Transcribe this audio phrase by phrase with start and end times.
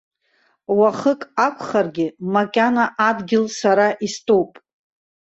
[0.77, 4.51] Уахык акәхаргьы, макьана адгьыл сара истәуп!